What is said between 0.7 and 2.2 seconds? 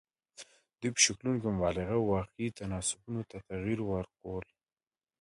دوی په شکلونو کې مبالغه او